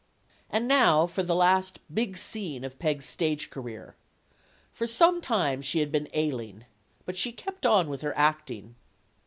[0.49, 3.95] And now for the last "big scene of Peg's stage career:
[4.73, 6.65] For some time she had been ailing.
[7.05, 8.73] But she kept on with her acting.